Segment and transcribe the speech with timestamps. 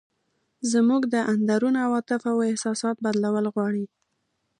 [0.71, 3.85] زموږ د اندرون عواطف او احساسات بدلول غواړي.